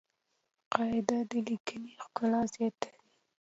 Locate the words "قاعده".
0.71-1.19